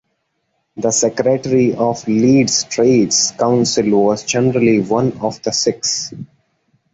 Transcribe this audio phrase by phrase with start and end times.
[0.77, 6.11] The secretary of Leeds Trades Council was generally one of the six.